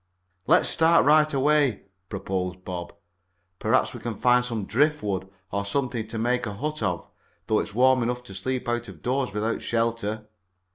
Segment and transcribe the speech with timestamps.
[0.47, 2.91] "Let's start right away," proposed Bob.
[3.59, 7.07] "Perhaps we can find some driftwood, or something to make a hut of,
[7.45, 10.27] though it's warm enough to sleep out of doors without shelter."